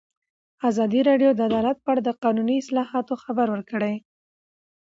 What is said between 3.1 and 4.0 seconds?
خبر ورکړی.